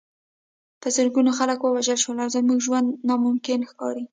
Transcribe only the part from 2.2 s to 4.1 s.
او زموږ ژوند ناممکن ښکاري